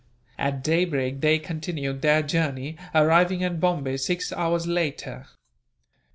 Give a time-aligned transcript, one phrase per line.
[0.39, 5.27] At daybreak they continued their journey, arriving at Bombay six hours later.